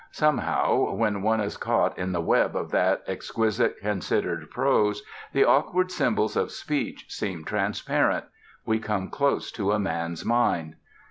Somehow, 0.09 0.95
when 0.95 1.21
one 1.21 1.39
is 1.39 1.57
caught 1.57 1.95
in 1.95 2.11
the 2.11 2.21
web 2.21 2.55
of 2.55 2.71
that 2.71 3.03
exquisite, 3.05 3.77
considered 3.81 4.49
prose, 4.49 5.03
the 5.31 5.43
awkward 5.45 5.91
symbols 5.91 6.35
of 6.35 6.51
speech 6.51 7.05
seem 7.09 7.45
transparent; 7.45 8.25
we 8.65 8.79
come 8.79 9.11
close 9.11 9.51
to 9.51 9.73
a 9.73 9.79
man's 9.79 10.25
mind. 10.25 10.73